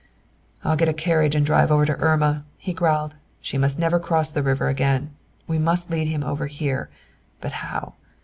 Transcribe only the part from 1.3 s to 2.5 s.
and drive over to Irma,"